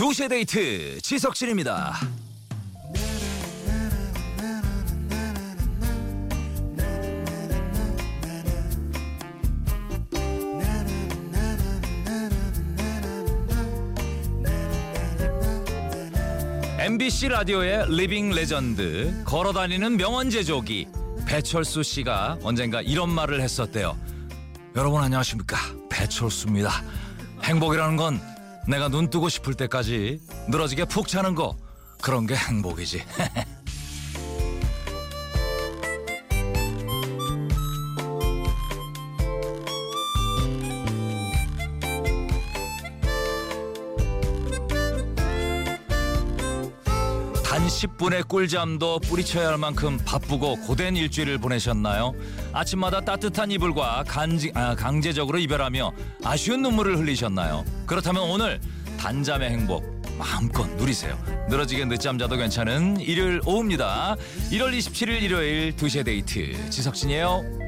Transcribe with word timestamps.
2시의 0.00 0.30
데이트 0.30 0.98
지석진입니다. 1.02 1.92
MBC 16.78 17.28
라디오의 17.28 17.94
리빙 17.94 18.30
레전드 18.30 19.22
걸어다니는 19.26 19.98
명언 19.98 20.30
제조기 20.30 20.88
배철수 21.26 21.82
씨가 21.82 22.38
언젠가 22.42 22.80
이런 22.80 23.10
말을 23.10 23.42
했었대요. 23.42 23.98
여러분 24.76 25.02
안녕하십니까 25.02 25.58
배철수입니다. 25.90 26.70
행복이라는 27.44 27.96
건 27.98 28.39
내가 28.68 28.88
눈 28.88 29.10
뜨고 29.10 29.28
싶을 29.28 29.54
때까지 29.54 30.20
늘어지게 30.48 30.84
푹 30.86 31.08
자는 31.08 31.34
거 31.34 31.56
그런 32.02 32.26
게 32.26 32.34
행복이지. 32.34 33.02
10분의 47.80 48.28
꿀잠도 48.28 48.98
뿌리쳐야 49.00 49.48
할 49.48 49.58
만큼 49.58 49.98
바쁘고 50.04 50.56
고된 50.66 50.96
일주일을 50.96 51.38
보내셨나요? 51.38 52.14
아침마다 52.52 53.00
따뜻한 53.00 53.50
이불과 53.50 54.04
간지, 54.06 54.52
아, 54.54 54.74
강제적으로 54.74 55.38
이별하며 55.38 55.92
아쉬운 56.22 56.60
눈물을 56.60 56.98
흘리셨나요? 56.98 57.64
그렇다면 57.86 58.24
오늘 58.24 58.60
단잠의 58.98 59.50
행복 59.50 60.02
마음껏 60.18 60.66
누리세요. 60.76 61.18
늘어지게 61.48 61.86
늦잠 61.86 62.18
자도 62.18 62.36
괜찮은 62.36 63.00
일요일 63.00 63.40
오후입니다. 63.46 64.16
1월 64.50 64.76
27일 64.76 65.22
일요일 65.22 65.74
2시의 65.74 66.04
데이트 66.04 66.68
지석진이에요. 66.68 67.59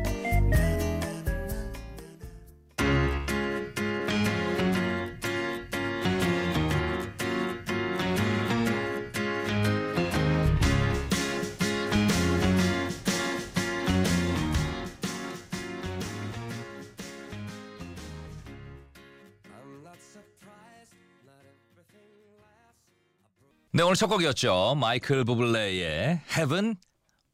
네 23.83 23.85
오늘 23.85 23.97
첫 23.97 24.07
곡이었죠. 24.07 24.77
마이클 24.77 25.25
부블레의 25.25 26.21
Haven't 26.29 26.77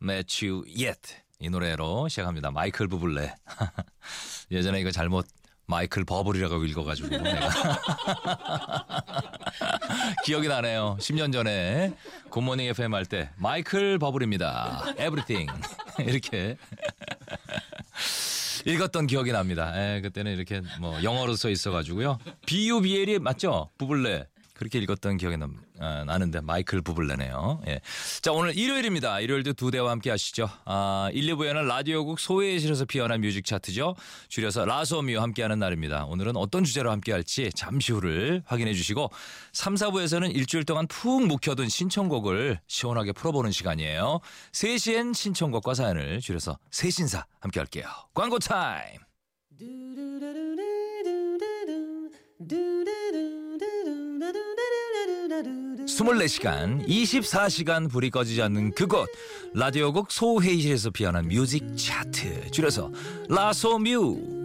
Met 0.03 0.47
You 0.47 0.65
Yet 0.67 1.17
이 1.41 1.51
노래로 1.51 2.09
시작합니다. 2.09 2.51
마이클 2.51 2.89
부블레 2.89 3.35
예전에 4.51 4.81
이거 4.81 4.91
잘못 4.91 5.27
마이클 5.67 6.07
버블이라고 6.07 6.65
읽어가지고 6.65 7.09
내가 7.09 7.51
기억이 10.25 10.49
나네요. 10.49 10.97
10년 10.99 11.35
전에 11.35 11.93
굿모닝 12.31 12.69
FM 12.69 12.95
할 12.95 13.05
때 13.05 13.29
마이클 13.37 13.99
버블입니다. 13.99 14.85
Everything 14.93 15.53
이렇게 16.01 16.57
읽었던 18.65 19.07
기억이 19.07 19.33
납니다. 19.33 19.71
에, 19.79 20.01
그때는 20.01 20.33
이렇게 20.33 20.63
뭐 20.81 21.03
영어로 21.03 21.37
써 21.37 21.51
있어가지고요. 21.51 22.19
B-U-B-L이 22.47 23.19
맞죠? 23.19 23.69
부블레. 23.77 24.25
그렇게 24.59 24.81
읽었던 24.81 25.19
기억이 25.19 25.37
남, 25.37 25.57
아, 25.79 26.03
나는데 26.05 26.41
마이클 26.41 26.83
부블레네요. 26.83 27.63
예. 27.69 27.81
자 28.21 28.33
오늘 28.33 28.59
일요일입니다. 28.59 29.21
일요일도 29.21 29.53
두 29.53 29.71
대와 29.71 29.93
함께 29.93 30.11
하시죠. 30.11 30.51
아, 30.65 31.11
1, 31.13 31.37
2부에는 31.37 31.65
라디오국 31.67 32.19
소외실에서 32.19 32.85
피어난 32.85 33.21
뮤직 33.21 33.45
차트죠. 33.45 33.95
줄여서 34.29 34.65
라소미와 34.65 35.23
함께하는 35.23 35.61
날입니다. 35.61 36.07
오늘은 36.07 36.37
어떤 36.37 36.65
주제로 36.65 36.91
함께할지 36.91 37.51
잠시 37.55 37.93
후를 37.93 38.43
확인해 38.47 38.75
주시고 38.75 39.11
3, 39.53 39.77
4부에서는 39.77 40.35
일주일 40.35 40.65
동안 40.65 40.89
푹 40.89 41.25
묵혀둔 41.25 41.69
신청곡을 41.69 42.59
시원하게 42.67 43.13
풀어보는 43.13 43.53
시간이에요. 43.53 44.19
3시엔 44.51 45.15
신청곡과 45.15 45.75
사연을 45.75 46.21
줄여서 46.21 46.59
세신사 46.73 47.27
함께할게요. 47.39 47.87
광고 48.13 48.41
타임. 48.41 48.99
24시간, 55.87 56.87
24시간 56.87 57.91
불이 57.91 58.11
꺼지지 58.11 58.43
않는 58.43 58.73
그곳 58.73 59.09
라디오국 59.55 60.11
소회의실에서 60.11 60.91
피어난 60.91 61.29
뮤직 61.29 61.65
차트 61.77 62.51
줄여서 62.51 62.91
라소뮤 63.29 64.39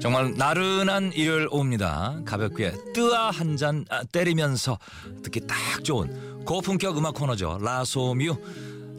정말 0.00 0.34
나른한 0.36 1.12
일요일 1.14 1.48
오후입니다. 1.50 2.20
가볍게 2.26 2.72
뜨아 2.92 3.30
한 3.30 3.56
잔 3.56 3.84
때리면서 4.12 4.78
듣기 5.22 5.40
딱 5.46 5.56
좋은 5.82 6.44
고품격 6.44 6.98
음악 6.98 7.14
코너죠. 7.14 7.58
라소뮤 7.62 8.36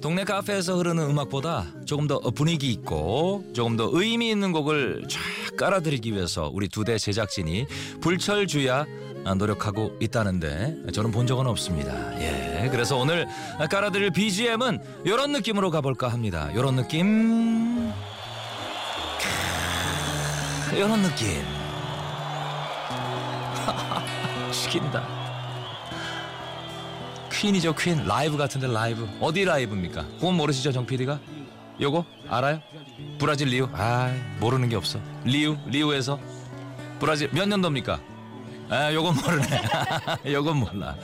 동네 0.02 0.24
카페에서 0.24 0.78
흐르는 0.78 1.10
음악보다 1.10 1.66
조금 1.86 2.08
더 2.08 2.20
분위기 2.20 2.72
있고 2.72 3.44
조금 3.54 3.76
더 3.78 3.90
의미 3.92 4.30
있는 4.30 4.52
곡을 4.52 5.06
쫙 5.10 5.20
깔아드리기 5.58 6.14
위해서 6.14 6.50
우리 6.54 6.68
두 6.70 6.84
대 6.86 6.98
제작진이 7.00 7.66
불철주야 8.02 8.86
노력하고 9.38 9.98
있다는데 10.00 10.92
저는 10.94 11.10
본 11.12 11.26
적은 11.26 11.48
없습니다. 11.48 11.92
예, 12.22 12.68
그래서 12.70 12.96
오늘 12.98 13.26
깔아드릴 13.72 14.12
BGM은 14.12 14.80
이런 15.04 15.32
느낌으로 15.32 15.72
가볼까 15.72 16.10
합니다. 16.10 16.50
이런 16.54 16.76
느낌, 16.76 17.92
이런 20.74 21.02
느낌. 21.02 21.44
죽인다. 24.52 25.08
퀸이죠 27.32 27.74
퀸 27.76 28.06
라이브 28.06 28.38
같은데 28.38 28.68
라이브 28.68 29.08
어디 29.20 29.44
라이브입니까? 29.44 30.06
그건 30.20 30.36
모르시죠 30.36 30.72
정 30.72 30.86
PD가? 30.86 31.20
요거 31.80 32.06
알아요? 32.30 32.62
브라질 33.20 33.50
리우. 33.50 33.68
아 33.74 34.14
모르는 34.40 34.70
게 34.70 34.76
없어. 34.76 35.00
리우 35.24 35.58
리우에서. 35.66 36.20
브라질 37.00 37.30
몇 37.32 37.48
년도입니까? 37.48 38.00
아 38.70 38.94
요건 38.94 39.16
모르네 39.16 39.62
요건 40.34 40.58
몰라. 40.58 40.96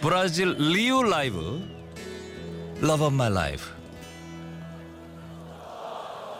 브라질 0.00 0.54
리우 0.58 1.02
라이브. 1.02 1.60
Love 2.82 3.04
of 3.06 3.14
my 3.14 3.30
life. 3.30 3.70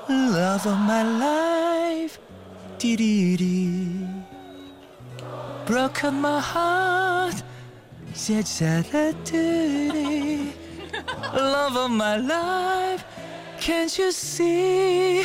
Love 0.09 0.70
of 0.70 0.81
my 0.82 1.03
life. 1.22 2.19
디리리. 2.78 4.06
Broken 5.66 6.14
my 6.19 6.41
heart. 6.41 7.44
제 8.14 8.43
자라들이. 8.43 9.93
Love 11.34 11.78
of 11.78 11.93
my 11.93 12.16
life 12.19 13.04
Can't 13.62 13.97
you 13.97 14.09
see 14.09 15.25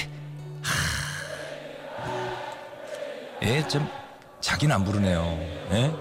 예, 3.41 3.67
좀 3.67 3.89
자기는 4.41 4.75
안 4.75 4.83
부르네요 4.83 5.23
예? 5.71 5.91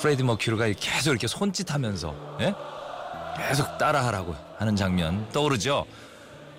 프레디 0.00 0.22
머큐리가 0.22 0.66
계속 0.78 1.10
이렇게 1.10 1.26
손짓하면서 1.26 2.38
예? 2.42 2.54
계속 3.48 3.78
따라하라고 3.78 4.36
하는 4.58 4.76
장면 4.76 5.28
떠오르죠 5.32 5.86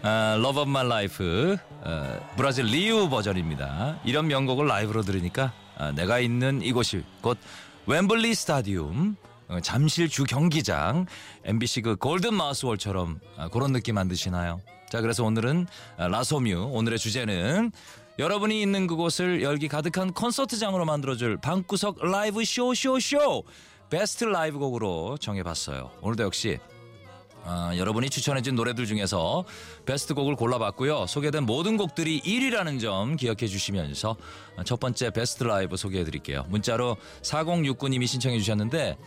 아, 0.01 0.35
Love 0.37 0.63
of 0.63 0.69
my 0.69 0.85
life 0.85 1.55
어, 1.69 2.19
브라질 2.35 2.65
리우 2.65 3.09
버전입니다 3.09 4.01
이런 4.03 4.27
명곡을 4.27 4.67
라이브로 4.67 5.03
들으니까 5.03 5.53
아, 5.77 5.93
내가 5.93 6.19
있는 6.19 6.61
이곳이 6.61 7.05
곧 7.21 7.37
웸블리 7.87 8.35
스타디움 8.35 9.15
어, 9.47 9.61
잠실 9.61 10.09
주 10.09 10.25
경기장 10.25 11.05
MBC 11.45 11.81
그 11.83 11.95
골든 11.95 12.33
마우스홀처럼 12.33 13.21
아, 13.37 13.47
그런 13.47 13.71
느낌 13.71 13.97
안 13.97 14.09
드시나요? 14.09 14.59
자 14.91 14.99
그래서 14.99 15.23
오늘은 15.23 15.67
아, 15.95 16.09
라소뮤 16.09 16.69
오늘의 16.73 16.99
주제는 16.99 17.71
여러분이 18.19 18.61
있는 18.61 18.87
그곳을 18.87 19.41
열기 19.41 19.69
가득한 19.69 20.11
콘서트장으로 20.11 20.83
만들어줄 20.83 21.37
방구석 21.37 22.05
라이브 22.05 22.43
쇼쇼쇼 22.43 23.45
베스트 23.89 24.25
라이브 24.25 24.59
곡으로 24.59 25.17
정해봤어요. 25.17 25.91
오늘도 26.01 26.23
역시 26.23 26.59
아, 27.45 27.71
여러분이 27.77 28.09
추천해준 28.09 28.55
노래들 28.55 28.85
중에서 28.85 29.45
베스트 29.85 30.13
곡을 30.13 30.35
골라봤고요. 30.35 31.07
소개된 31.07 31.45
모든 31.45 31.77
곡들이 31.77 32.19
1위라는 32.19 32.81
점 32.81 33.15
기억해 33.15 33.47
주시면서 33.47 34.17
첫 34.65 34.81
번째 34.81 35.11
베스트 35.11 35.45
라이브 35.45 35.77
소개해 35.77 36.03
드릴게요. 36.03 36.45
문자로 36.49 36.97
4069님이 37.21 38.07
신청해 38.07 38.37
주셨는데 38.39 38.97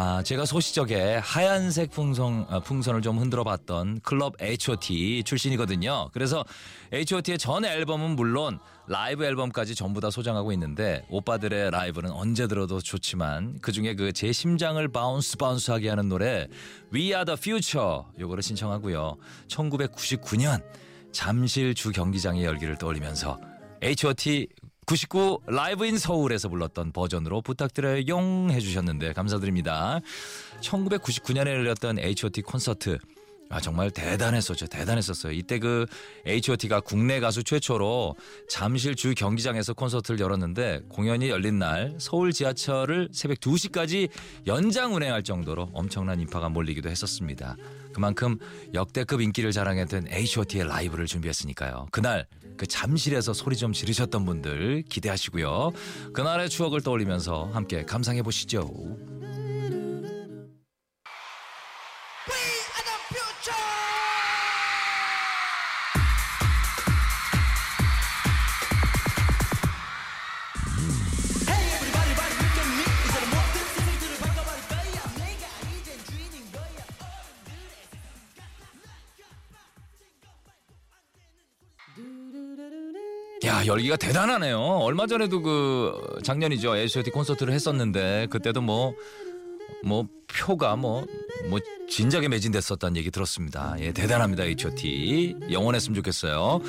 아, 0.00 0.22
제가 0.22 0.44
소시적에 0.44 1.16
하얀색 1.16 1.90
풍선, 1.90 2.46
아, 2.48 2.60
풍선을 2.60 3.02
좀 3.02 3.18
흔들어 3.18 3.42
봤던 3.42 3.98
클럽 4.04 4.40
H.O.T 4.40 5.24
출신이거든요. 5.24 6.10
그래서 6.12 6.44
H.O.T의 6.92 7.36
전 7.36 7.64
앨범은 7.64 8.14
물론 8.14 8.60
라이브 8.86 9.24
앨범까지 9.24 9.74
전부 9.74 10.00
다 10.00 10.08
소장하고 10.08 10.52
있는데 10.52 11.04
오빠들의 11.10 11.72
라이브는 11.72 12.12
언제 12.12 12.46
들어도 12.46 12.80
좋지만 12.80 13.58
그중에 13.58 13.96
그 13.96 14.12
제 14.12 14.30
심장을 14.30 14.86
bounce 14.86 15.36
bounce하게 15.36 15.88
하는 15.88 16.08
노래 16.08 16.46
We 16.94 17.06
Are 17.06 17.24
The 17.24 17.36
Future 17.36 18.02
요거를 18.20 18.44
신청하고요. 18.44 19.16
1999년 19.48 20.62
잠실 21.10 21.74
주 21.74 21.90
경기장의 21.90 22.44
열기를 22.44 22.78
떠올리면서 22.78 23.40
H.O.T 23.82 24.46
99 24.88 25.42
라이브 25.46 25.84
인 25.84 25.98
서울에서 25.98 26.48
불렀던 26.48 26.92
버전으로 26.92 27.42
부탁드려요 27.42 28.06
용 28.08 28.48
해주셨는데 28.50 29.12
감사드립니다. 29.12 30.00
1999년에 30.62 31.48
열렸던 31.48 31.98
H.O.T 31.98 32.40
콘서트 32.40 32.96
아 33.50 33.60
정말 33.60 33.90
대단했었죠. 33.90 34.66
대단했었어요. 34.66 35.32
이때 35.32 35.58
그 35.58 35.86
H.O.T가 36.26 36.80
국내 36.80 37.18
가수 37.18 37.42
최초로 37.42 38.14
잠실 38.48 38.94
주 38.94 39.14
경기장에서 39.14 39.72
콘서트를 39.72 40.20
열었는데 40.20 40.82
공연이 40.88 41.30
열린 41.30 41.58
날 41.58 41.94
서울 41.98 42.32
지하철을 42.32 43.08
새벽 43.12 43.40
2시까지 43.40 44.10
연장 44.46 44.94
운행할 44.94 45.22
정도로 45.22 45.70
엄청난 45.72 46.20
인파가 46.20 46.48
몰리기도 46.48 46.90
했었습니다. 46.90 47.56
그만큼 47.94 48.38
역대급 48.74 49.22
인기를 49.22 49.52
자랑했던 49.52 50.08
H.O.T의 50.10 50.66
라이브를 50.68 51.06
준비했으니까요. 51.06 51.88
그날 51.90 52.26
그 52.58 52.66
잠실에서 52.66 53.32
소리 53.32 53.56
좀 53.56 53.72
지르셨던 53.72 54.24
분들 54.26 54.82
기대하시고요. 54.90 55.72
그날의 56.12 56.50
추억을 56.50 56.82
떠올리면서 56.82 57.50
함께 57.52 57.84
감상해 57.84 58.22
보시죠. 58.22 59.17
열기가 83.68 83.96
대단하네요. 83.96 84.58
얼마 84.58 85.06
전에도 85.06 85.42
그 85.42 86.18
작년이죠 86.24 86.76
H.O.T 86.76 87.10
콘서트를 87.10 87.52
했었는데 87.52 88.26
그때도 88.30 88.62
뭐뭐 88.62 88.94
뭐 89.84 90.06
표가 90.26 90.76
뭐뭐 90.76 91.06
뭐 91.48 91.58
진작에 91.88 92.28
매진됐었다는 92.28 92.96
얘기 92.96 93.10
들었습니다. 93.10 93.76
예 93.80 93.92
대단합니다 93.92 94.44
H.O.T 94.44 95.36
영원했으면 95.52 95.94
좋겠어요. 95.96 96.60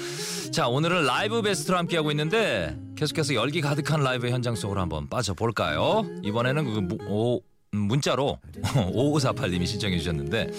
자 0.52 0.68
오늘은 0.68 1.06
라이브 1.06 1.42
베스트로 1.42 1.78
함께하고 1.78 2.12
있는데 2.12 2.78
계속해서 2.96 3.34
열기 3.34 3.62
가득한 3.62 4.04
라이브 4.04 4.30
현장 4.30 4.56
속으로 4.56 4.82
한번 4.82 5.08
빠져볼까요? 5.08 6.06
이번에는 6.24 6.88
그 6.88 6.98
오, 7.08 7.42
문자로 7.72 8.40
5548님이 8.62 9.66
신청해 9.66 9.98
주셨는데 9.98 10.52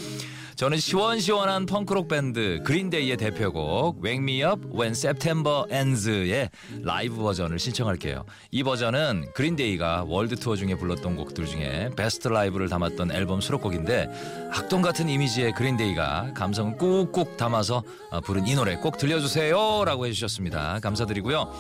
저는 0.61 0.77
시원시원한 0.77 1.65
펑크록 1.65 2.07
밴드 2.09 2.61
그린데이의 2.65 3.17
대표곡 3.17 4.05
Wake 4.05 4.23
Me 4.23 4.43
Up 4.43 4.69
When 4.79 4.91
September 4.91 5.65
Ends의 5.73 6.51
라이브 6.83 7.17
버전을 7.17 7.59
신청할게요. 7.59 8.27
이 8.51 8.63
버전은 8.63 9.33
그린데이가 9.33 10.05
월드 10.07 10.37
투어 10.37 10.57
중에 10.57 10.75
불렀던 10.75 11.17
곡들 11.17 11.47
중에 11.47 11.89
베스트 11.97 12.29
라이브를 12.29 12.69
담았던 12.69 13.11
앨범 13.11 13.41
수록곡인데 13.41 14.51
악동 14.53 14.83
같은 14.83 15.09
이미지의 15.09 15.53
그린데이가 15.53 16.35
감성을 16.35 16.77
꾹꾹 16.77 17.39
담아서 17.39 17.83
어, 18.11 18.21
부른 18.21 18.47
이 18.47 18.55
노래 18.55 18.77
꼭 18.77 18.99
들려주세요라고 18.99 20.05
해주셨습니다. 20.09 20.81
감사드리고요. 20.81 21.51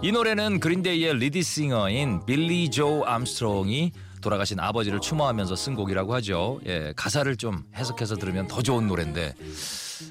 이 0.00 0.12
노래는 0.12 0.60
그린데이의 0.60 1.18
리드싱어인 1.18 2.24
빌리 2.24 2.70
조 2.70 3.04
암스트롱이 3.04 3.92
돌아가신 4.26 4.58
아버지를 4.58 5.00
추모하면서 5.00 5.54
쓴 5.54 5.76
곡이라고 5.76 6.12
하죠. 6.14 6.58
예, 6.66 6.92
가사를 6.96 7.36
좀 7.36 7.62
해석해서 7.76 8.16
들으면 8.16 8.48
더 8.48 8.60
좋은 8.60 8.88
노래인데 8.88 9.34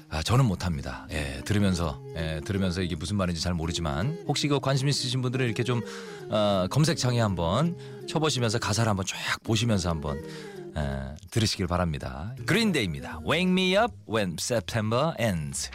아, 0.08 0.22
저는 0.22 0.46
못합니다. 0.46 1.06
예, 1.10 1.42
들으면서 1.44 2.00
예, 2.16 2.40
들으면서 2.42 2.80
이게 2.80 2.96
무슨 2.96 3.16
말인지 3.16 3.42
잘 3.42 3.52
모르지만 3.52 4.24
혹시 4.26 4.48
그 4.48 4.58
관심 4.58 4.88
있으신 4.88 5.20
분들은 5.20 5.44
이렇게 5.44 5.64
좀 5.64 5.82
어, 6.30 6.66
검색창에 6.70 7.20
한번 7.20 7.76
쳐보시면서 8.08 8.58
가사를 8.58 8.88
한번 8.88 9.04
쫙 9.04 9.16
보시면서 9.42 9.90
한번 9.90 10.18
예, 10.78 11.14
들으시길 11.30 11.66
바랍니다. 11.66 12.34
그린데이입니다. 12.46 13.20
Wake 13.28 13.50
me 13.50 13.76
up 13.76 13.92
when 14.08 14.36
September 14.40 15.12
ends. 15.20 15.70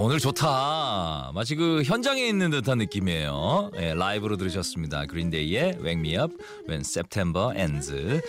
오늘 0.00 0.20
좋다. 0.20 1.32
마치 1.34 1.56
그 1.56 1.82
현장에 1.84 2.24
있는 2.24 2.50
듯한 2.50 2.78
느낌이에요. 2.78 3.72
예, 3.78 3.94
라이브로 3.94 4.36
들으셨습니다. 4.36 5.06
그린데이의 5.06 5.78
Wake 5.82 5.98
Me 5.98 6.16
Up 6.16 6.36
When 6.68 6.82
September 6.82 7.52
Ends. 7.58 8.22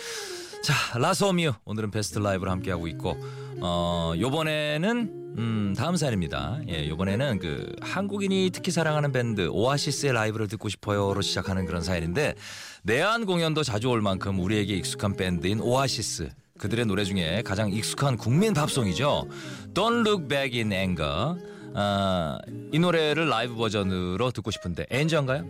자 0.64 0.98
라소뮤 0.98 1.54
오늘은 1.66 1.92
베스트 1.92 2.18
라이브를 2.18 2.52
함께 2.52 2.72
하고 2.72 2.88
있고 2.88 3.16
어 3.62 4.14
요번에는 4.18 5.36
음 5.38 5.76
다음 5.78 5.96
사연입니다. 5.96 6.60
예 6.70 6.90
요번에는 6.90 7.38
그 7.38 7.72
한국인이 7.82 8.50
특히 8.52 8.72
사랑하는 8.72 9.12
밴드 9.12 9.48
오아시스의 9.48 10.14
라이브를 10.14 10.48
듣고 10.48 10.70
싶어요로 10.70 11.22
시작하는 11.22 11.68
그런 11.68 11.84
사연인데 11.84 12.34
내한 12.82 13.28
공연도 13.28 13.62
자주 13.62 13.90
올 13.90 14.02
만큼 14.02 14.40
우리에게 14.40 14.74
익숙한 14.74 15.16
밴드인 15.16 15.60
오아시스 15.60 16.32
그들의 16.58 16.88
노래 16.88 17.06
중에 17.06 17.44
가장 17.46 17.72
익숙한 17.72 18.18
국민 18.18 18.56
팝송이죠. 18.56 19.28
Don't 19.76 20.06
Look 20.06 20.28
Back 20.28 20.60
in 20.60 20.74
Anger. 20.74 21.59
아, 21.76 22.38
이 22.72 22.80
노래를 22.80 23.30
라이브 23.30 23.56
버전으로 23.56 24.32
듣고 24.32 24.52
싶은데 24.52 24.86
Anger인가요? 24.90 25.46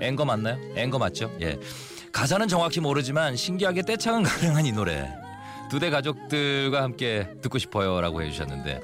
Anger 0.00 0.24
맞나요? 0.24 0.56
Anger 0.76 0.98
맞죠? 0.98 1.30
예. 1.40 1.58
가사는 2.12 2.46
정확히 2.48 2.80
모르지만 2.80 3.36
신기하게 3.36 3.82
떼창은 3.82 4.22
가능한 4.24 4.66
이 4.66 4.72
노래. 4.72 5.08
두데 5.70 5.90
가족들과 5.90 6.82
함께 6.82 7.28
듣고 7.42 7.58
싶어요라고 7.58 8.22
해주셨는데 8.22 8.80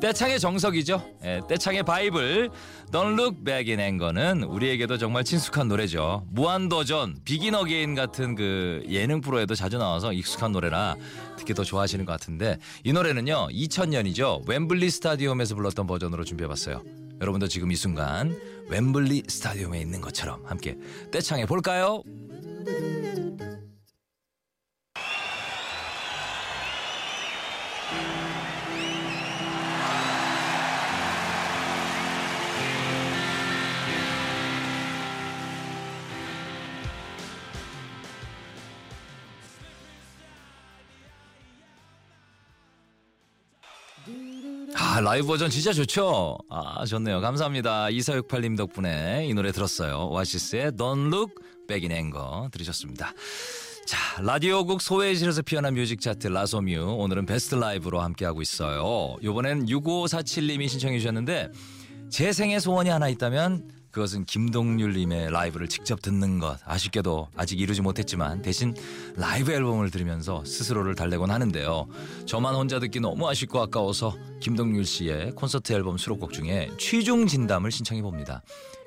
떼창의 0.00 0.38
정석이죠. 0.38 1.02
예, 1.24 1.40
떼창의 1.48 1.82
바이블 1.82 2.50
Don't 2.92 3.18
Look 3.18 3.44
Back 3.44 3.74
in 3.74 3.80
Anger는 3.80 4.42
우리에게도 4.44 4.98
정말 4.98 5.24
친숙한 5.24 5.68
노래죠. 5.68 6.24
무한도전, 6.30 7.16
비긴 7.24 7.54
어게인 7.54 7.94
같은 7.94 8.34
그 8.34 8.84
예능 8.88 9.20
프로에도 9.20 9.54
자주 9.54 9.78
나와서 9.78 10.12
익숙한 10.12 10.52
노래라 10.52 10.96
특히 11.36 11.54
더 11.54 11.64
좋아하시는 11.64 12.04
것 12.04 12.12
같은데 12.12 12.58
이 12.84 12.92
노래는요 12.92 13.48
2000년이죠. 13.48 14.46
웸블리 14.46 14.90
스타디움에서 14.90 15.54
불렀던 15.54 15.86
버전으로 15.86 16.24
준비해봤어요. 16.24 16.82
여러분도 17.20 17.48
지금 17.48 17.72
이 17.72 17.76
순간 17.76 18.38
웸블리 18.70 19.24
스타디움에 19.28 19.80
있는 19.80 20.00
것처럼 20.02 20.44
함께 20.44 20.76
떼창해 21.10 21.46
볼까요? 21.46 22.02
아, 44.96 45.00
라이브 45.02 45.26
버전 45.26 45.50
진짜 45.50 45.74
좋죠? 45.74 46.38
아, 46.48 46.86
좋네요. 46.86 47.20
감사합니다. 47.20 47.88
2468님 47.88 48.56
덕분에 48.56 49.26
이 49.26 49.34
노래 49.34 49.52
들었어요. 49.52 50.08
오아시스의 50.08 50.72
Don't 50.72 51.12
Look 51.12 51.34
Back 51.68 51.86
in 51.86 51.92
Anger 51.92 52.48
들으셨습니다. 52.50 53.12
자, 53.84 54.22
라디오국 54.22 54.80
소회의실에서 54.80 55.42
피어난 55.42 55.74
뮤직 55.74 56.00
차트 56.00 56.28
라소뮤 56.28 56.96
오늘은 56.98 57.26
베스트 57.26 57.56
라이브로 57.56 58.00
함께하고 58.00 58.40
있어요. 58.40 59.16
요번엔 59.22 59.66
6547님이 59.66 60.66
신청해 60.66 60.98
주셨는데 60.98 61.52
제 62.08 62.32
생애 62.32 62.58
소원이 62.58 62.88
하나 62.88 63.10
있다면 63.10 63.68
그것은 63.96 64.26
김동률님의 64.26 65.30
라이브를 65.30 65.68
직접 65.68 66.02
듣는 66.02 66.38
것. 66.38 66.58
아쉽게도 66.66 67.28
아직 67.34 67.58
이루지 67.58 67.80
못했지만 67.80 68.42
대신 68.42 68.74
라이브 69.16 69.52
앨범을 69.52 69.90
들으면서 69.90 70.44
스스로를 70.44 70.94
달래곤 70.94 71.30
하는데요. 71.30 71.88
저만 72.26 72.54
혼자 72.54 72.78
듣기 72.78 73.00
너무 73.00 73.26
아쉽고 73.26 73.58
아까워서 73.58 74.14
김동률 74.40 74.84
씨의 74.84 75.32
콘서트 75.34 75.72
앨범 75.72 75.96
수록곡 75.96 76.34
중에 76.34 76.68
취중 76.76 77.26
진담을 77.26 77.70
신청해 77.72 78.02
봅니다. 78.02 78.42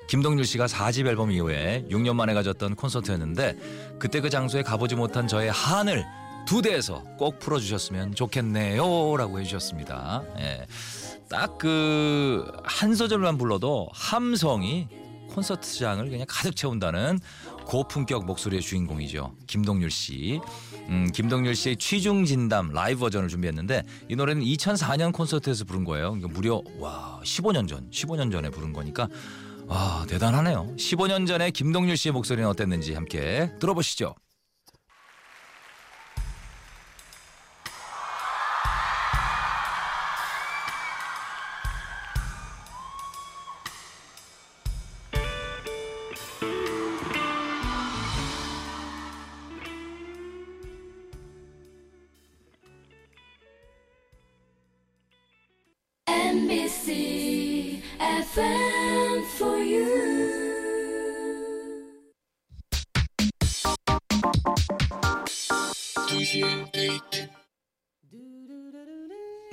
김동률 0.06 0.44
씨가 0.44 0.66
4집 0.66 1.08
앨범 1.08 1.32
이후에 1.32 1.86
6년 1.90 2.14
만에 2.14 2.32
가졌던 2.32 2.76
콘서트였는데 2.76 3.96
그때 3.98 4.20
그 4.20 4.30
장소에 4.30 4.62
가보지 4.62 4.94
못한 4.94 5.26
저의 5.26 5.50
한을 5.50 6.06
두 6.46 6.62
대에서 6.62 7.02
꼭 7.18 7.40
풀어주셨으면 7.40 8.14
좋겠네요 8.14 9.16
라고 9.16 9.40
해주셨습니다. 9.40 10.22
예. 10.38 10.66
딱 11.28 11.58
그 11.58 12.44
한 12.64 12.94
소절만 12.94 13.36
불러도 13.38 13.88
함성이 13.92 14.88
콘서트장을 15.30 16.08
그냥 16.08 16.26
가득 16.28 16.54
채운다는 16.56 17.18
고품격 17.66 18.26
목소리의 18.26 18.62
주인공이죠. 18.62 19.34
김동률 19.46 19.90
씨. 19.90 20.40
음, 20.88 21.08
김동률 21.12 21.54
씨의 21.54 21.76
취중 21.76 22.24
진담 22.24 22.72
라이브 22.72 23.00
버전을 23.00 23.28
준비했는데 23.28 23.84
이 24.08 24.16
노래는 24.16 24.42
2004년 24.42 25.12
콘서트에서 25.12 25.64
부른 25.64 25.84
거예요. 25.84 26.12
그러니까 26.12 26.28
무려 26.28 26.62
와 26.78 27.20
15년 27.22 27.68
전, 27.68 27.88
15년 27.90 28.32
전에 28.32 28.50
부른 28.50 28.72
거니까 28.72 29.08
와 29.66 30.04
대단하네요. 30.08 30.74
15년 30.76 31.26
전에 31.26 31.50
김동률 31.52 31.96
씨의 31.96 32.12
목소리는 32.12 32.48
어땠는지 32.48 32.94
함께 32.94 33.52
들어보시죠. 33.60 34.14
Thank 46.20 46.42
you. 46.42 46.59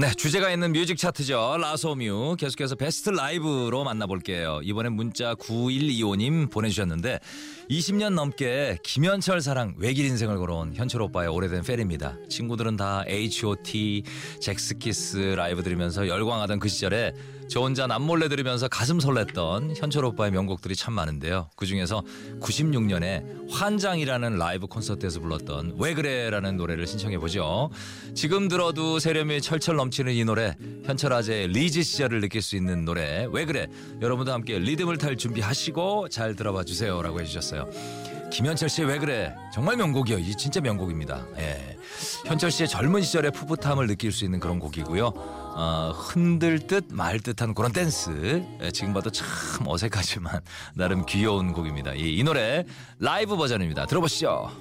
네, 0.07 0.13
주제가 0.13 0.51
있는 0.51 0.71
뮤직 0.71 0.97
차트죠. 0.97 1.57
라소뮤. 1.59 2.37
계속해서 2.39 2.75
베스트 2.75 3.09
라이브로 3.09 3.83
만나볼게요. 3.83 4.61
이번엔 4.63 4.93
문자 4.93 5.35
9125님 5.35 6.49
보내주셨는데 6.49 7.19
20년 7.69 8.13
넘게 8.13 8.77
김현철 8.81 9.41
사랑 9.41 9.75
외길 9.77 10.05
인생을 10.05 10.37
걸어온 10.37 10.73
현철 10.73 11.01
오빠의 11.01 11.27
오래된 11.27 11.63
팬입니다. 11.63 12.17
친구들은 12.29 12.77
다 12.77 13.03
H.O.T, 13.07 14.03
젝스키스 14.39 15.17
라이브 15.35 15.63
들으면서 15.63 16.07
열광하던 16.07 16.59
그 16.59 16.69
시절에 16.69 17.13
저 17.49 17.61
혼자 17.61 17.87
남몰래 17.87 18.27
들으면서 18.27 18.67
가슴 18.67 18.99
설렜던 18.99 19.75
현철 19.77 20.03
오빠의 20.05 20.31
명곡들이 20.31 20.75
참 20.75 20.93
많은데요. 20.93 21.49
그 21.55 21.65
중에서 21.65 22.03
96년에 22.41 23.49
환장이라는 23.49 24.37
라이브 24.37 24.67
콘서트에서 24.67 25.21
불렀던 25.21 25.75
왜 25.79 25.93
그래라는 25.93 26.57
노래를 26.57 26.85
신청해 26.87 27.17
보죠. 27.19 27.69
지금 28.13 28.49
들어도 28.49 28.99
세련미 28.99 29.41
철철 29.41 29.77
넘치는 29.77 30.13
이 30.13 30.25
노래 30.25 30.55
현철 30.83 31.13
아재의 31.13 31.47
리즈 31.47 31.83
시절을 31.83 32.19
느낄 32.19 32.41
수 32.41 32.57
있는 32.57 32.83
노래 32.83 33.27
왜 33.31 33.45
그래 33.45 33.67
여러분도 34.01 34.33
함께 34.33 34.59
리듬을 34.59 34.97
탈 34.97 35.15
준비하시고 35.15 36.09
잘 36.09 36.35
들어봐 36.35 36.65
주세요라고 36.65 37.21
해주셨어요. 37.21 37.56
김현철 38.31 38.67
씨의 38.69 38.87
왜 38.87 38.99
그래 38.99 39.33
정말 39.53 39.77
명곡이요. 39.77 40.19
이 40.19 40.35
진짜 40.35 40.59
명곡입니다. 40.59 41.25
예. 41.37 41.77
현철 42.25 42.51
씨의 42.51 42.67
젊은 42.67 43.01
시절의 43.01 43.31
풋풋함을 43.31 43.87
느낄 43.87 44.11
수 44.11 44.25
있는 44.25 44.39
그런 44.39 44.59
곡이고요. 44.59 45.13
어, 45.15 45.91
흔들 45.95 46.59
듯 46.59 46.87
말 46.91 47.19
듯한 47.19 47.53
그런 47.53 47.71
댄스. 47.71 48.43
예, 48.61 48.71
지금 48.71 48.93
봐도 48.93 49.09
참 49.09 49.25
어색하지만 49.65 50.41
나름 50.75 51.05
귀여운 51.05 51.53
곡입니다. 51.53 51.93
이, 51.93 52.17
이 52.17 52.23
노래 52.23 52.65
라이브 52.99 53.37
버전입니다. 53.37 53.85
들어보시죠. 53.85 54.51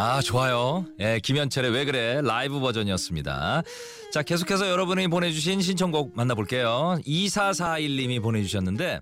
아 0.00 0.20
좋아요. 0.22 0.86
예, 1.00 1.18
김현철의 1.20 1.72
왜 1.72 1.84
그래 1.84 2.20
라이브 2.22 2.60
버전이었습니다. 2.60 3.62
자 4.12 4.22
계속해서 4.22 4.70
여러분이 4.70 5.08
보내주신 5.08 5.60
신청곡 5.60 6.14
만나볼게요. 6.14 7.00
2441님이 7.04 8.22
보내주셨는데 8.22 9.00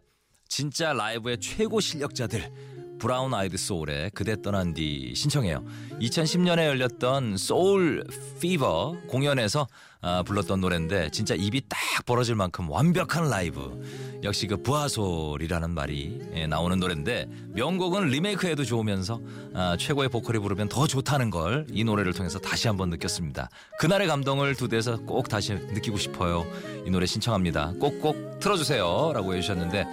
진짜 0.49 0.95
라이브의 0.95 1.39
최고 1.39 1.81
실력자들 1.81 2.51
브라운 2.99 3.35
아이드 3.35 3.59
소울의 3.59 4.13
그대 4.15 4.41
떠난 4.41 4.73
뒤 4.73 5.15
신청해요. 5.15 5.63
2010년에 6.01 6.65
열렸던 6.65 7.37
Soul 7.37 8.03
Fever 8.41 8.97
공연에서 9.07 9.67
아, 10.07 10.23
불렀던 10.23 10.61
노래인데 10.61 11.11
진짜 11.11 11.35
입이 11.35 11.63
딱 11.69 11.79
벌어질 12.07 12.37
만큼 12.37 12.71
완벽한 12.71 13.29
라이브. 13.29 13.83
역시 14.23 14.47
그 14.47 14.57
브아솔이라는 14.63 15.71
말이 15.71 16.21
예, 16.35 16.47
나오는 16.47 16.79
노래인데 16.79 17.29
명곡은 17.55 18.07
리메이크해도 18.07 18.63
좋으면서 18.65 19.21
아, 19.53 19.77
최고의 19.77 20.09
보컬이 20.09 20.39
부르면 20.39 20.69
더 20.69 20.87
좋다는 20.87 21.31
걸 21.31 21.67
이 21.73 21.83
노래를 21.83 22.13
통해서 22.13 22.39
다시 22.39 22.69
한번 22.69 22.91
느꼈습니다. 22.91 23.49
그날의 23.81 24.07
감동을 24.07 24.55
두 24.55 24.69
대에서 24.69 24.99
꼭 24.99 25.29
다시 25.29 25.55
느끼고 25.55 25.99
싶어요. 25.99 26.47
이 26.87 26.91
노래 26.91 27.05
신청합니다. 27.07 27.73
꼭꼭 27.81 28.39
틀어주세요라고 28.39 29.35
해주셨는데 29.35 29.87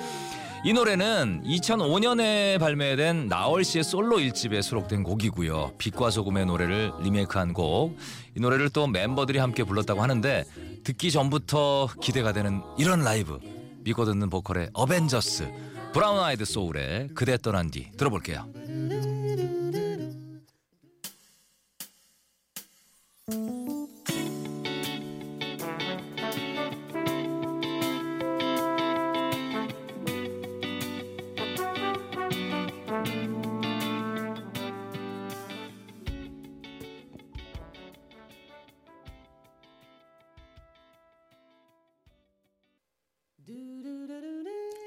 이 0.65 0.71
노래는 0.71 1.43
2005년에 1.43 2.57
발매된 2.57 3.27
나얼 3.27 3.65
씨의 3.65 3.83
솔로 3.83 4.17
1집에 4.17 4.61
수록된 4.61 5.03
곡이고요. 5.03 5.73
빛과 5.77 6.09
소금의 6.09 6.45
노래를 6.45 6.93
리메이크한 7.01 7.51
곡. 7.51 7.97
이 8.37 8.39
노래를 8.39 8.69
또 8.69 8.87
멤버들이 8.87 9.39
함께 9.39 9.65
불렀다고 9.65 10.01
하는데 10.01 10.45
듣기 10.85 11.11
전부터 11.11 11.89
기대가 12.01 12.31
되는 12.31 12.61
이런 12.77 13.03
라이브. 13.03 13.39
믿고 13.83 14.05
듣는 14.05 14.29
보컬의 14.29 14.69
어벤져스. 14.73 15.51
브라운 15.93 16.23
아이드 16.23 16.45
소울의 16.45 17.09
그대 17.13 17.37
떠난 17.37 17.69
뒤 17.69 17.91
들어볼게요. 17.97 18.47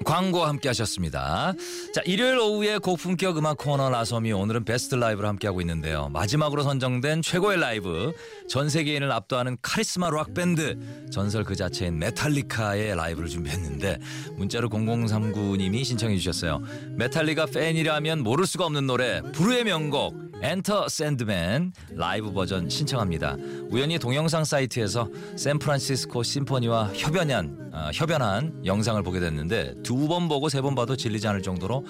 광고 0.07 0.45
함께 0.45 0.69
하셨습니다. 0.69 1.53
자, 1.93 2.01
일요일 2.05 2.39
오후에 2.39 2.77
고품격 2.77 3.37
음악 3.37 3.57
코너 3.57 3.89
라소뮤 3.89 4.31
오늘은 4.31 4.63
베스트 4.63 4.95
라이브를 4.95 5.27
함께 5.27 5.47
하고 5.47 5.59
있는데요. 5.59 6.07
마지막으로 6.13 6.63
선정된 6.63 7.21
최고의 7.21 7.59
라이브, 7.59 8.13
전 8.47 8.69
세계인을 8.69 9.11
압도하는 9.11 9.57
카리스마 9.61 10.09
락 10.09 10.33
밴드, 10.33 10.79
전설 11.11 11.43
그 11.43 11.57
자체인 11.57 11.99
메탈리카의 11.99 12.95
라이브를 12.95 13.27
준비했는데 13.27 13.99
문자로 14.37 14.69
0039님이 14.69 15.83
신청해 15.83 16.15
주셨어요. 16.15 16.61
메탈리카 16.95 17.47
팬이라면 17.47 18.23
모를 18.23 18.45
수가 18.45 18.65
없는 18.65 18.87
노래, 18.87 19.21
불후의 19.33 19.65
명곡 19.65 20.27
Enter 20.41 20.87
Sandman 20.87 21.73
라이브 21.91 22.31
버전 22.31 22.69
신청합니다. 22.69 23.35
우연히 23.71 23.99
동영상 23.99 24.45
사이트에서 24.45 25.09
샌프란시스코 25.35 26.23
심포니와 26.23 26.91
협연한 26.93 27.66
아, 27.77 27.91
협연한 27.93 28.61
영상을 28.65 29.01
보게 29.03 29.19
됐는데 29.19 29.75
두 29.83 30.07
번 30.07 30.27
보고 30.29 30.49
세 30.49 30.61
번 30.61 30.73
봐도 30.75 30.95
질리지 30.95 31.27
않을 31.27 31.41
정도로 31.43 31.85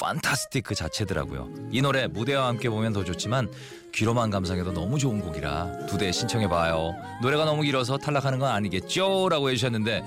판타스틱 0.00 0.64
그 0.64 0.74
자체더라고요. 0.74 1.48
이 1.70 1.80
노래 1.82 2.06
무대와 2.06 2.46
함께 2.46 2.68
보면 2.70 2.92
더 2.92 3.02
좋지만 3.04 3.50
귀로만 3.92 4.30
감상해도 4.30 4.72
너무 4.72 4.98
좋은 4.98 5.20
곡이라 5.20 5.86
두 5.86 5.96
대 5.98 6.12
신청해 6.12 6.48
봐요. 6.48 6.94
노래가 7.22 7.44
너무 7.44 7.62
길어서 7.62 7.96
탈락하는 7.98 8.38
건 8.38 8.50
아니겠죠?라고 8.50 9.50
해주셨는데 9.50 10.04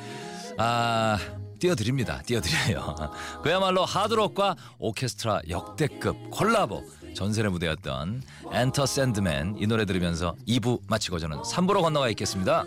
아. 0.58 1.18
띄워드립니다. 1.58 2.22
띄워드려요. 2.24 2.96
그야말로 3.42 3.86
하드록과 3.86 4.58
오케스트라 4.78 5.40
역대급 5.50 6.30
콜라보 6.30 6.84
전설의 7.16 7.50
무대였던 7.50 8.22
엔터 8.52 8.86
샌드맨 8.86 9.56
이 9.58 9.66
노래 9.66 9.86
들으면서 9.86 10.36
2부 10.48 10.82
마치고 10.90 11.18
저는 11.18 11.38
3부로 11.44 11.82
건너가 11.82 12.10
있겠습니다. 12.10 12.66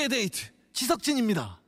2시의 0.00 0.08
데이트 0.08 0.46
지석진입니다 0.72 1.59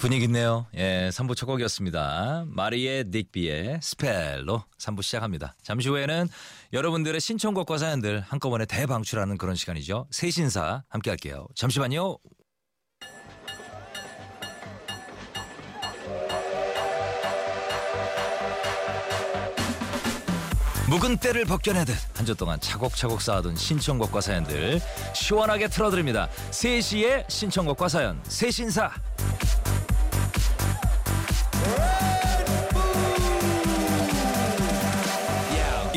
분위기 0.00 0.24
있네요. 0.24 0.66
예, 0.76 1.10
3부 1.12 1.36
첫 1.36 1.44
곡이었습니다. 1.44 2.44
마리에 2.46 3.04
딕비의 3.08 3.80
Spell로 3.82 4.64
3부 4.78 5.02
시작합니다. 5.02 5.54
잠시 5.62 5.90
후에는 5.90 6.26
여러분들의 6.72 7.20
신청곡과 7.20 7.76
사연들 7.76 8.20
한꺼번에 8.22 8.64
대방출하는 8.64 9.36
그런 9.36 9.54
시간이죠. 9.56 10.06
세신사 10.10 10.84
함께 10.88 11.10
할게요. 11.10 11.46
잠시만요. 11.54 12.16
묵은 20.88 21.18
때를 21.18 21.44
벗겨내듯 21.44 21.94
한 22.18 22.26
주 22.26 22.34
동안 22.34 22.58
차곡차곡 22.60 23.22
쌓아둔 23.22 23.56
신청곡과 23.56 24.20
사연들 24.20 24.80
시원하게 25.14 25.68
틀어드립니다. 25.68 26.28
3시에 26.50 27.30
신청곡과 27.30 27.88
사연 27.88 28.20
세신사 28.24 28.90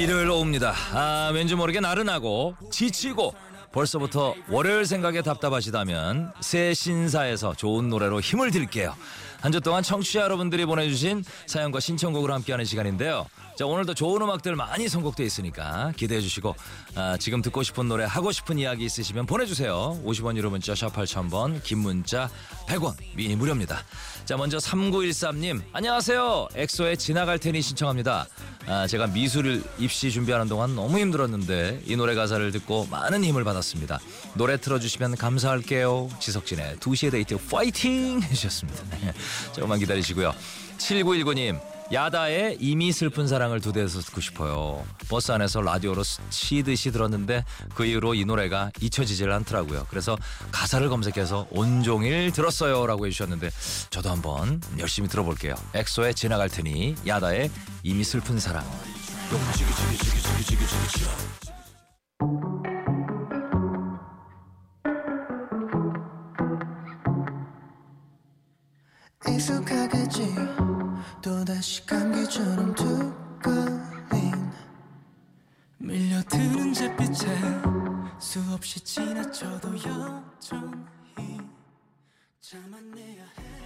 일요일 0.03 0.29
오후입니다. 0.29 0.73
아, 0.91 1.31
왠지 1.33 1.55
모르게 1.55 1.79
나른하고 1.79 2.57
지치고 2.69 3.33
벌써부터 3.71 4.35
월요일 4.49 4.85
생각에 4.85 5.21
답답하시다면 5.21 6.33
새 6.41 6.73
신사에서 6.73 7.53
좋은 7.55 7.87
노래로 7.87 8.19
힘을 8.19 8.51
드릴게요. 8.51 8.93
한 9.43 9.51
주 9.51 9.59
동안 9.59 9.83
청취자 9.83 10.21
여러분들이 10.21 10.65
보내주신 10.65 11.23
사연과 11.47 11.81
신청곡으로 11.81 12.33
함께하는 12.33 12.63
시간인데요. 12.63 13.27
자 13.57 13.65
오늘도 13.67 13.93
좋은 13.93 14.19
음악들 14.21 14.55
많이 14.55 14.87
선곡돼 14.87 15.23
있으니까 15.25 15.91
기대해 15.97 16.21
주시고 16.21 16.55
아, 16.95 17.17
지금 17.19 17.41
듣고 17.43 17.61
싶은 17.61 17.87
노래 17.89 18.05
하고 18.05 18.31
싶은 18.31 18.57
이야기 18.57 18.85
있으시면 18.85 19.25
보내주세요. 19.27 20.01
50원 20.05 20.37
유료 20.37 20.49
문자 20.49 20.73
샵 20.73 20.93
8000번 20.95 21.61
긴 21.61 21.79
문자 21.79 22.29
100원 22.67 22.95
미니 23.15 23.35
무료입니다. 23.35 23.83
자 24.25 24.37
먼저 24.37 24.57
3913님 24.57 25.61
안녕하세요. 25.73 26.47
엑소의 26.55 26.97
지나갈 26.97 27.37
테니 27.37 27.61
신청합니다. 27.61 28.25
아, 28.65 28.87
제가 28.87 29.07
미술 29.07 29.61
입시 29.77 30.09
준비하는 30.09 30.47
동안 30.47 30.73
너무 30.73 30.97
힘들었는데 30.97 31.81
이 31.85 31.97
노래 31.97 32.15
가사를 32.15 32.49
듣고 32.53 32.87
많은 32.89 33.23
힘을 33.25 33.43
받았습니다. 33.43 33.99
노래 34.35 34.55
틀어주시면 34.57 35.17
감사할게요. 35.17 36.09
지석진의 36.19 36.77
2시의 36.77 37.11
데이트 37.11 37.37
파이팅 37.49 38.21
해주셨습니다. 38.23 38.83
조금만 39.53 39.79
기다리시고요. 39.79 40.33
7919님 40.77 41.59
야다의 41.91 42.57
이미 42.59 42.91
슬픈 42.91 43.27
사랑을 43.27 43.59
두데에서 43.59 43.99
듣고 44.01 44.21
싶어요. 44.21 44.83
버스 45.09 45.31
안에서 45.31 45.61
라디오로 45.61 46.01
스치듯이 46.29 46.91
들었는데 46.91 47.45
그 47.75 47.85
이후로 47.85 48.15
이 48.15 48.25
노래가 48.25 48.71
잊혀지질 48.81 49.31
않더라고요. 49.31 49.85
그래서 49.89 50.17
가사를 50.51 50.87
검색해서 50.89 51.47
온종일 51.51 52.31
들었어요 52.31 52.87
라고 52.87 53.05
해주셨는데 53.05 53.51
저도 53.89 54.09
한번 54.09 54.61
열심히 54.79 55.07
들어볼게요. 55.07 55.55
엑소의 55.75 56.15
지나갈 56.15 56.49
테니 56.49 56.95
야다의 57.05 57.51
이미 57.83 58.03
슬픈 58.03 58.39
사랑. 58.39 58.63
익숙하겠지 69.27 70.35
또다시 71.21 71.85
감기처럼 71.85 72.75
두꺼인 72.75 74.51
밀려드는 75.77 76.73
잿빛에 76.73 77.27
수없이 78.19 78.79
지나쳐도 78.79 79.69
여전히 79.77 81.39
참아내야 82.41 83.23
해 83.23 83.62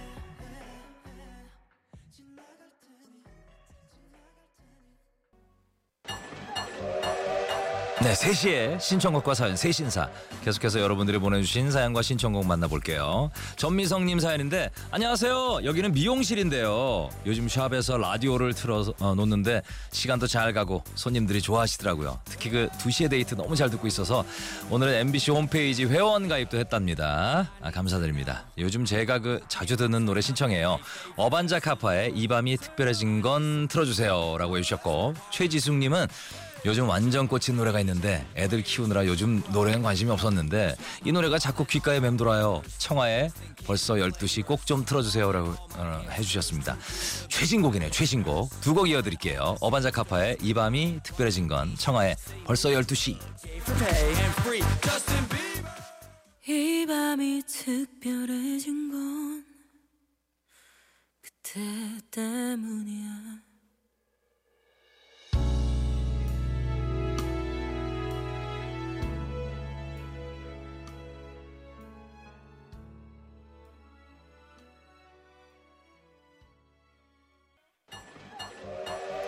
네, 8.00 8.12
3시에 8.12 8.78
신청곡과 8.78 9.34
사연 9.34 9.56
세신사 9.56 10.08
계속해서 10.44 10.78
여러분들이 10.78 11.18
보내주신 11.18 11.72
사연과 11.72 12.02
신청곡 12.02 12.46
만나볼게요. 12.46 13.32
전미성님 13.56 14.20
사연인데 14.20 14.70
안녕하세요. 14.92 15.64
여기는 15.64 15.92
미용실인데요. 15.92 17.10
요즘 17.26 17.48
샵에서 17.48 17.98
라디오를 17.98 18.54
틀어 18.54 18.84
어, 19.00 19.14
놓는데 19.16 19.62
시간도 19.90 20.28
잘 20.28 20.52
가고 20.52 20.84
손님들이 20.94 21.42
좋아하시더라고요. 21.42 22.20
특히 22.24 22.50
그 22.50 22.68
2시에 22.78 23.10
데이트 23.10 23.34
너무 23.34 23.56
잘 23.56 23.68
듣고 23.68 23.88
있어서 23.88 24.24
오늘은 24.70 24.94
MBC 24.94 25.32
홈페이지 25.32 25.84
회원 25.84 26.28
가입도 26.28 26.56
했답니다. 26.56 27.50
아, 27.60 27.70
감사드립니다. 27.72 28.44
요즘 28.58 28.84
제가 28.84 29.18
그 29.18 29.40
자주 29.48 29.76
듣는 29.76 30.04
노래 30.06 30.20
신청해요. 30.20 30.78
어반자 31.16 31.58
카파의 31.58 32.12
이 32.14 32.28
밤이 32.28 32.58
특별해진 32.58 33.22
건 33.22 33.66
틀어주세요 33.66 34.36
라고 34.38 34.56
해주셨고 34.56 35.14
최지숙님은 35.32 36.06
요즘 36.64 36.88
완전 36.88 37.28
꽂힌 37.28 37.56
노래가 37.56 37.78
있는데 37.80 38.26
애들 38.36 38.62
키우느라 38.62 39.06
요즘 39.06 39.42
노래엔 39.52 39.82
관심이 39.82 40.10
없었는데 40.10 40.74
이 41.04 41.12
노래가 41.12 41.38
자꾸 41.38 41.64
귓가에 41.64 42.00
맴돌아요. 42.00 42.62
청하에 42.78 43.30
벌써 43.64 43.94
12시 43.94 44.44
꼭 44.44 44.58
좀 44.66 44.84
틀어주세요라고 44.84 45.54
어, 45.76 46.04
해주셨습니다. 46.10 46.76
최신곡이네요. 47.28 47.90
최신곡. 47.90 48.60
두 48.60 48.74
곡 48.74 48.88
이어드릴게요. 48.90 49.56
어반자카파의 49.60 50.38
이 50.42 50.52
밤이 50.52 51.00
특별해진 51.02 51.48
건 51.48 51.74
청하에 51.76 52.16
벌써 52.44 52.68
12시. 52.70 53.16
이 56.48 56.86
밤이 56.86 57.42
특별해진 57.46 58.90
건 58.90 59.44
그때 61.22 61.60
때문이야. 62.10 63.47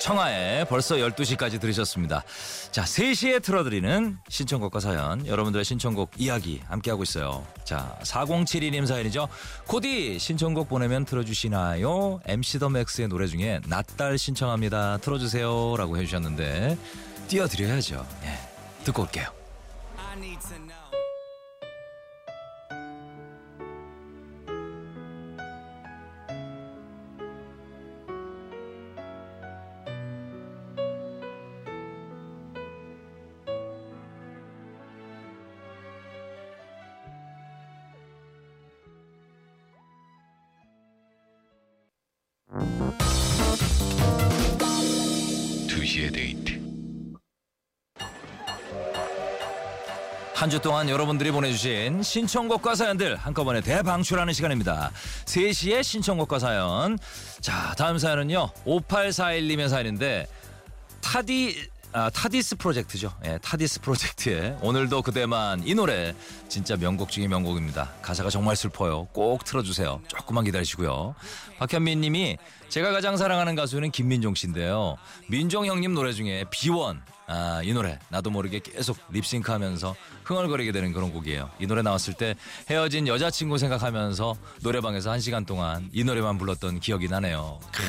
청하에 0.00 0.64
벌써 0.64 0.96
12시까지 0.96 1.60
들으셨습니다. 1.60 2.24
자, 2.72 2.82
3시에 2.82 3.42
틀어드리는 3.42 4.18
신청곡과 4.28 4.80
사연, 4.80 5.26
여러분들의 5.26 5.64
신청곡 5.64 6.12
이야기 6.16 6.60
함께하고 6.66 7.02
있어요. 7.02 7.46
자, 7.64 7.96
4072님 8.02 8.86
사연이죠. 8.86 9.28
코디 9.66 10.18
신청곡 10.18 10.68
보내면 10.68 11.04
틀어주시나요? 11.04 12.20
MC 12.24 12.58
더 12.58 12.68
맥스의 12.70 13.08
노래 13.08 13.26
중에 13.26 13.60
낫달 13.66 14.18
신청합니다. 14.18 14.98
틀어주세요. 14.98 15.76
라고 15.76 15.96
해주셨는데, 15.98 16.78
띄워드려야죠. 17.28 18.06
예, 18.24 18.84
듣고 18.84 19.02
올게요. 19.02 19.26
한 50.40 50.48
주 50.48 50.58
동안 50.58 50.88
여러분들이 50.88 51.32
보내주신 51.32 52.02
신청곡과 52.02 52.74
사연들 52.74 53.14
한꺼번에 53.14 53.60
대방출하는 53.60 54.32
시간입니다. 54.32 54.90
3시에 55.26 55.82
신청곡과 55.82 56.38
사연. 56.38 56.98
자, 57.42 57.74
다음 57.76 57.98
사연은요. 57.98 58.48
5841님의 58.64 59.68
사연인데 59.68 60.26
타디 61.02 61.68
아, 61.92 62.08
타디스 62.08 62.56
프로젝트죠. 62.56 63.12
예, 63.26 63.38
타디스 63.42 63.80
프로젝트의 63.82 64.56
오늘도 64.62 65.02
그대만 65.02 65.60
이 65.66 65.74
노래 65.74 66.14
진짜 66.48 66.74
명곡 66.76 67.10
중의 67.10 67.28
명곡입니다. 67.28 67.90
가사가 68.00 68.30
정말 68.30 68.56
슬퍼요. 68.56 69.08
꼭 69.12 69.44
틀어주세요. 69.44 70.00
조금만 70.08 70.44
기다리시고요. 70.44 71.16
박현민 71.58 72.00
님이 72.00 72.38
제가 72.70 72.92
가장 72.92 73.18
사랑하는 73.18 73.56
가수는 73.56 73.90
김민종 73.90 74.34
씨인데요. 74.34 74.96
민종 75.28 75.66
형님 75.66 75.92
노래 75.92 76.12
중에 76.12 76.44
비원 76.50 77.02
아, 77.32 77.60
이 77.62 77.72
노래 77.72 77.96
나도 78.08 78.28
모르게 78.30 78.58
계속 78.58 78.98
립싱크 79.10 79.52
하면서 79.52 79.94
흥얼거리게 80.24 80.72
되는 80.72 80.92
그런 80.92 81.12
곡이에요. 81.12 81.48
이 81.60 81.66
노래 81.66 81.80
나왔을 81.80 82.12
때 82.14 82.34
헤어진 82.68 83.06
여자친구 83.06 83.56
생각하면서 83.56 84.34
노래방에서 84.62 85.12
한 85.12 85.20
시간 85.20 85.46
동안 85.46 85.88
이 85.92 86.02
노래만 86.02 86.38
불렀던 86.38 86.80
기억이 86.80 87.06
나네요. 87.08 87.60
크, 87.72 87.82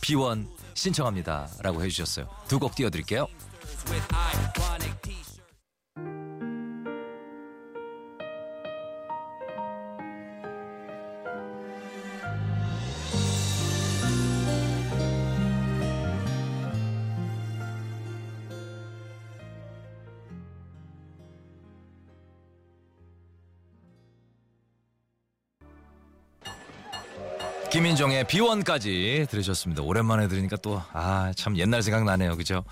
비원 0.00 0.48
신청합니다. 0.74 1.48
라고 1.62 1.82
해주셨어요. 1.82 2.28
두 2.46 2.60
곡 2.60 2.76
띄워드릴게요. 2.76 3.26
김인종의 27.86 28.26
비원까지 28.26 29.28
들으셨습니다. 29.30 29.80
오랜만에 29.80 30.26
들으니까 30.26 30.56
또, 30.56 30.82
아, 30.92 31.32
참 31.36 31.56
옛날 31.56 31.84
생각 31.84 32.02
나네요. 32.02 32.36
그죠? 32.36 32.64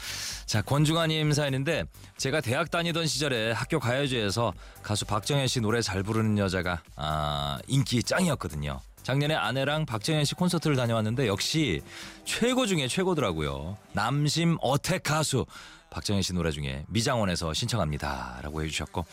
자, 0.45 0.61
권중아님 0.61 1.33
사연인데, 1.33 1.85
제가 2.17 2.41
대학 2.41 2.69
다니던 2.69 3.07
시절에 3.07 3.53
학교 3.53 3.79
가요제에서 3.79 4.53
가수 4.83 5.05
박정현 5.05 5.47
씨 5.47 5.61
노래 5.61 5.83
잘 5.83 6.03
부르는 6.03 6.37
여자가, 6.39 6.83
아, 6.97 7.61
인기 7.69 8.03
짱이었거든요. 8.03 8.81
작년에 9.05 9.37
아내랑 9.37 9.87
박정현 9.87 10.25
씨 10.25 10.35
콘서트를 10.35 10.75
다녀왔는데, 10.75 11.29
역시 11.29 11.81
최고 12.25 12.67
중에 12.67 12.89
최고더라고요. 12.89 13.79
남심 13.93 14.59
어택 14.61 15.05
가수. 15.05 15.47
박정현 15.91 16.23
씨 16.23 16.33
노래 16.33 16.51
중에 16.51 16.85
미장원에서 16.89 17.55
신청합니다. 17.55 18.41
라고 18.43 18.65
해주셨고, 18.65 19.07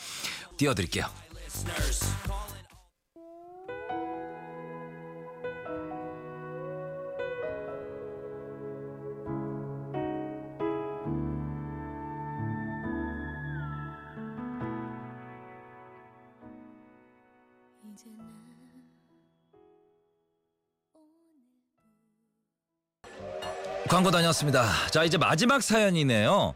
띄워드릴게요. 0.57 1.05
광고 24.01 24.09
다녔습니다. 24.09 24.67
자, 24.89 25.03
이제 25.03 25.15
마지막 25.19 25.61
사연이네요. 25.61 26.55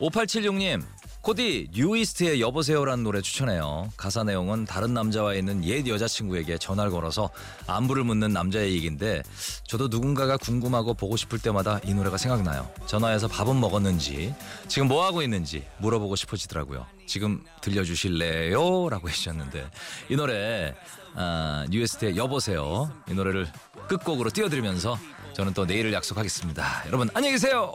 5876님, 0.00 0.80
코디 1.24 1.68
뉴이스트의 1.72 2.42
여보세요라는 2.42 3.02
노래 3.02 3.22
추천해요. 3.22 3.88
가사 3.96 4.24
내용은 4.24 4.66
다른 4.66 4.92
남자와 4.92 5.32
있는 5.32 5.64
옛 5.64 5.86
여자친구에게 5.86 6.58
전화를 6.58 6.90
걸어서 6.90 7.30
안부를 7.66 8.04
묻는 8.04 8.34
남자의 8.34 8.74
얘기인데 8.74 9.22
저도 9.66 9.88
누군가가 9.88 10.36
궁금하고 10.36 10.92
보고 10.92 11.16
싶을 11.16 11.38
때마다 11.38 11.80
이 11.82 11.94
노래가 11.94 12.18
생각나요. 12.18 12.70
전화해서 12.84 13.26
밥은 13.28 13.58
먹었는지 13.58 14.34
지금 14.68 14.86
뭐 14.86 15.06
하고 15.06 15.22
있는지 15.22 15.64
물어보고 15.78 16.14
싶어지더라고요. 16.14 16.84
지금 17.06 17.42
들려주실래요? 17.62 18.90
라고 18.90 19.08
해주셨는데 19.08 19.70
이 20.10 20.16
노래 20.16 20.74
아, 21.14 21.64
뉴이스트의 21.70 22.18
여보세요 22.18 22.92
이 23.08 23.14
노래를 23.14 23.50
끝곡으로 23.88 24.28
띄워드리면서 24.28 24.98
저는 25.32 25.54
또 25.54 25.64
내일을 25.64 25.90
약속하겠습니다. 25.94 26.84
여러분 26.86 27.08
안녕히 27.14 27.32
계세요. 27.32 27.74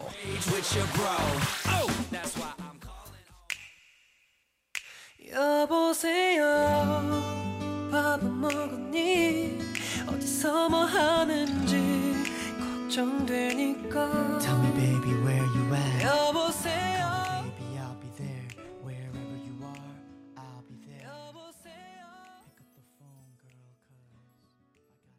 여보세요. 5.31 6.45
밥은 7.91 8.39
먹었니? 8.41 9.59
어디서 10.07 10.69
뭐 10.69 10.85
하는지 10.85 12.15
걱정되니까. 12.59 14.39
Tell 14.39 14.59
me 14.59 14.71
baby 14.73 15.13
where 15.23 15.45
you 15.45 15.75
at? 15.75 16.03